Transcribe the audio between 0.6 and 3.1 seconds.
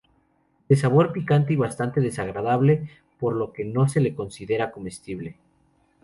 De sabor picante y bastante desagradable,